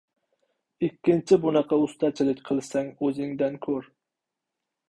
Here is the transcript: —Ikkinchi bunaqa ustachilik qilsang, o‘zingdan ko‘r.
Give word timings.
—Ikkinchi 0.87 1.37
bunaqa 1.43 1.79
ustachilik 1.83 2.41
qilsang, 2.49 2.91
o‘zingdan 3.09 3.63
ko‘r. 3.67 3.91